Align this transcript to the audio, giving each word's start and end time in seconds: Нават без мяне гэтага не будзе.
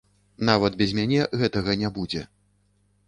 Нават 0.49 0.77
без 0.79 0.95
мяне 0.99 1.21
гэтага 1.43 1.79
не 1.83 1.93
будзе. 1.99 2.25